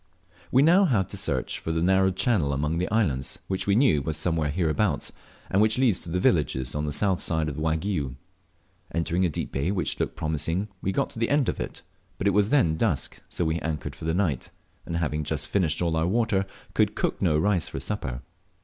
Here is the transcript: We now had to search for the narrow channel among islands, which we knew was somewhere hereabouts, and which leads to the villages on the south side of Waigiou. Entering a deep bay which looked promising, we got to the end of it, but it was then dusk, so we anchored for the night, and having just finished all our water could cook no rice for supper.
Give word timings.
We 0.51 0.63
now 0.63 0.85
had 0.85 1.09
to 1.09 1.15
search 1.15 1.59
for 1.59 1.71
the 1.71 1.83
narrow 1.83 2.09
channel 2.09 2.53
among 2.53 2.81
islands, 2.91 3.37
which 3.47 3.67
we 3.67 3.75
knew 3.75 4.01
was 4.01 4.17
somewhere 4.17 4.49
hereabouts, 4.49 5.11
and 5.47 5.61
which 5.61 5.77
leads 5.77 5.99
to 5.99 6.09
the 6.09 6.19
villages 6.19 6.73
on 6.73 6.87
the 6.87 6.91
south 6.91 7.21
side 7.21 7.47
of 7.47 7.59
Waigiou. 7.59 8.15
Entering 8.95 9.25
a 9.25 9.29
deep 9.29 9.51
bay 9.51 9.69
which 9.69 9.99
looked 9.99 10.15
promising, 10.15 10.69
we 10.81 10.91
got 10.91 11.11
to 11.11 11.19
the 11.19 11.29
end 11.29 11.49
of 11.49 11.59
it, 11.59 11.83
but 12.17 12.25
it 12.25 12.31
was 12.33 12.49
then 12.49 12.77
dusk, 12.77 13.21
so 13.29 13.45
we 13.45 13.59
anchored 13.59 13.95
for 13.95 14.05
the 14.05 14.15
night, 14.15 14.49
and 14.87 14.97
having 14.97 15.23
just 15.23 15.47
finished 15.47 15.83
all 15.83 15.95
our 15.95 16.07
water 16.07 16.47
could 16.73 16.95
cook 16.95 17.21
no 17.21 17.37
rice 17.37 17.67
for 17.67 17.79
supper. 17.79 18.23